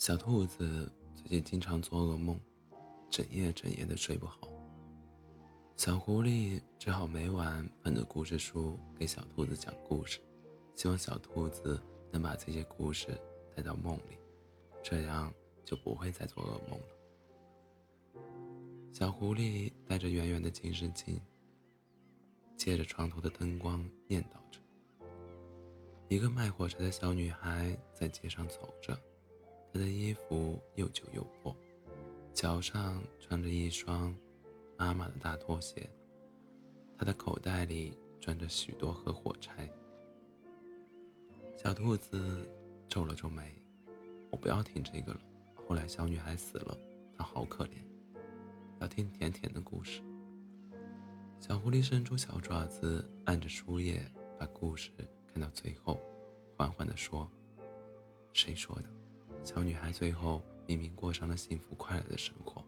[0.00, 2.40] 小兔子最近经常做噩梦，
[3.10, 4.38] 整夜整夜的睡不好。
[5.76, 10.18] 小狐狸只好每晚捧着故事书给小兔子讲故事，
[10.74, 11.78] 希望小兔子
[12.10, 13.08] 能把这些故事
[13.54, 14.16] 带到梦里，
[14.82, 15.30] 这样
[15.66, 18.22] 就不会再做噩梦了。
[18.94, 21.20] 小狐狸带着圆圆的近视镜，
[22.56, 24.58] 借着床头的灯光念叨着
[26.08, 28.98] ：“一个卖火柴的小女孩在街上走着。”
[29.72, 31.54] 她的衣服又旧又破，
[32.32, 34.14] 脚上穿着一双
[34.76, 35.88] 妈妈的大拖鞋。
[36.98, 39.70] 她的口袋里装着许多盒火柴。
[41.56, 42.48] 小兔子
[42.88, 43.54] 皱了皱眉
[44.30, 45.20] ：“我不要听这个了。
[45.54, 46.76] 后来小女孩死了，
[47.16, 47.74] 她好可怜。
[48.80, 50.02] 要听甜甜的故事。”
[51.38, 54.02] 小狐狸伸出小爪子，按着书页，
[54.38, 54.90] 把故事
[55.32, 55.98] 看到最后，
[56.56, 57.30] 缓缓地说
[58.34, 58.90] ：“谁说的？”
[59.42, 62.64] 小女孩最后明明过上了幸福快乐的生活。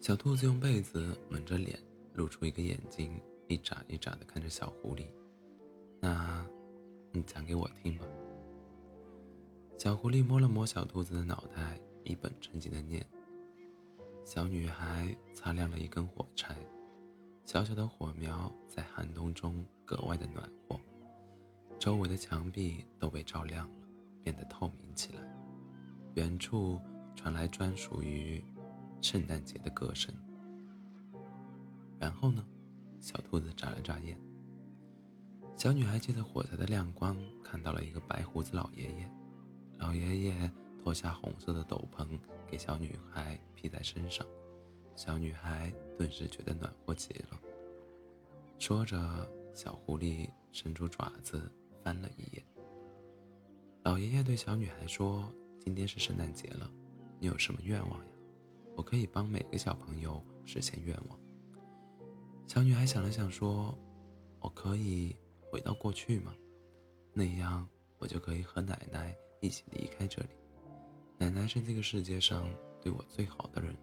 [0.00, 1.78] 小兔子用被子蒙着脸，
[2.14, 5.06] 露出一个眼睛，一眨一眨的看着小狐狸。
[6.00, 6.46] 那，
[7.10, 8.06] 你讲给我听吧。
[9.76, 13.04] 小狐狸摸了摸小兔子的脑袋，一本正经的念：
[14.24, 16.56] 小女孩擦亮了一根火柴，
[17.44, 20.80] 小小的火苗在寒冬中格外的暖和，
[21.78, 23.68] 周围的墙壁都被照亮。
[24.28, 25.22] 变得透明起来，
[26.16, 26.78] 远处
[27.16, 28.44] 传来专属于
[29.00, 30.14] 圣诞节的歌声。
[31.98, 32.44] 然后呢？
[33.00, 34.20] 小兔子眨了眨眼。
[35.56, 39.10] 小女孩借着火柴的亮光，看到了一个白胡子老爷爷。
[39.78, 42.06] 老爷爷脱下红色的斗篷，
[42.46, 44.26] 给小女孩披在身上。
[44.94, 47.40] 小女孩顿时觉得暖和极了。
[48.58, 51.50] 说着，小狐狸伸出爪子
[51.82, 52.44] 翻了一眼。
[53.88, 55.32] 老爷爷对小女孩说
[55.64, 56.70] ：“今天是圣诞节了，
[57.18, 58.06] 你有什么愿望呀？
[58.76, 61.18] 我可以帮每个小朋友实现愿望。”
[62.46, 63.74] 小女孩想了想说
[64.40, 65.16] ：“我可以
[65.50, 66.34] 回到过去吗？
[67.14, 67.66] 那样
[67.96, 70.28] 我就可以和奶奶一起离开这里。
[71.16, 72.46] 奶奶是这个世界上
[72.82, 73.80] 对我最好的人了。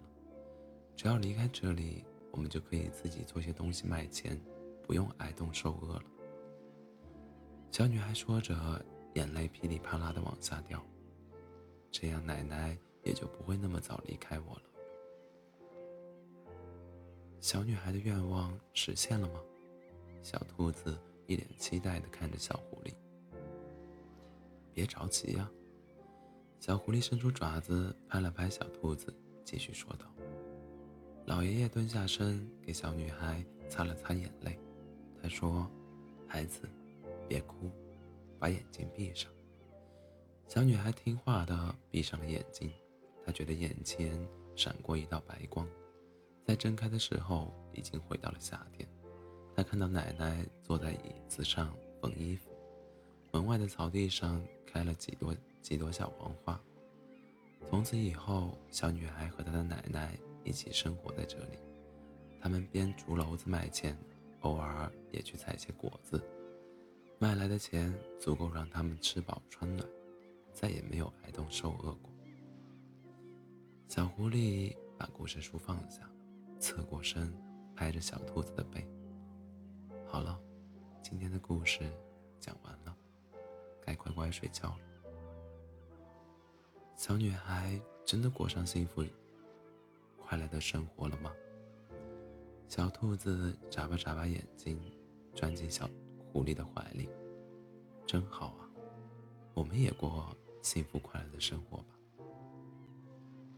[0.95, 4.39] 只要离开这里，我们就可以自己做些东西卖钱，
[4.83, 6.03] 不用挨冻受饿了。”
[7.73, 8.85] 小女孩说着。
[9.15, 10.81] 眼泪噼里啪啦的往下掉，
[11.89, 14.61] 这样奶奶也就不会那么早离开我了。
[17.39, 19.39] 小女孩的愿望实现了吗？
[20.21, 22.93] 小兔子一脸期待的看着小狐狸。
[24.73, 25.49] 别着急呀，
[26.59, 29.15] 小狐狸伸出爪子拍了拍小兔子，
[29.45, 30.05] 继续说道
[31.25, 34.59] ：“老爷爷蹲下身给小女孩擦了擦眼泪，
[35.21, 35.71] 他说
[36.27, 36.67] ：‘孩子，
[37.29, 37.71] 别哭。’”
[38.45, 39.31] 把眼睛闭上，
[40.47, 42.71] 小女孩听话的闭上了眼睛。
[43.25, 44.15] 她觉得眼前
[44.55, 45.67] 闪过一道白光，
[46.45, 48.87] 在睁开的时候已经回到了夏天。
[49.55, 52.51] 她看到奶奶坐在椅子上缝衣服，
[53.31, 56.61] 门外的草地上开了几朵几朵小黄花。
[57.67, 61.57] 从此以后，小女孩和她的奶奶一起生活在这里。
[62.39, 63.97] 他们边竹篓子卖钱，
[64.41, 66.23] 偶尔也去采些果子。
[67.17, 69.87] 卖来的钱足够让他们吃饱穿暖，
[70.53, 72.11] 再也没有挨冻受饿过。
[73.87, 76.09] 小狐狸把故事书放下，
[76.59, 77.33] 侧过身，
[77.73, 78.85] 拍着小兔子的背。
[80.05, 80.37] 好了，
[81.01, 81.89] 今天的故事
[82.39, 82.95] 讲完了，
[83.81, 84.79] 该乖乖睡觉了。
[86.95, 89.03] 小女孩真的过上幸福、
[90.17, 91.31] 快乐的生活了吗？
[92.67, 94.77] 小兔子眨巴眨巴眼睛，
[95.33, 95.89] 钻进小。
[96.35, 97.07] 狐狸的怀里，
[98.05, 98.69] 真好啊！
[99.53, 101.95] 我们也过幸福快乐的生活吧。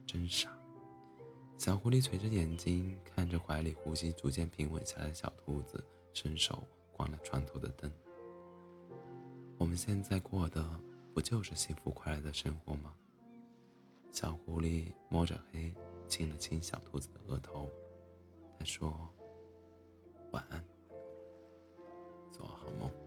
[0.06, 0.56] 真傻！
[1.58, 5.84] 小狐狸垂着眼睛看着怀里呼吸逐渐平稳下来的小兔子，
[6.14, 7.92] 伸手关了床头的灯。
[9.58, 10.64] 我们现在过的
[11.16, 12.94] 不就是幸福快乐的生活吗？
[14.12, 15.74] 小狐狸摸着黑
[16.08, 17.72] 亲了亲小兔子的额头，
[18.60, 19.10] 他说
[20.30, 20.64] ：“晚安。”
[22.38, 23.07] 做好梦。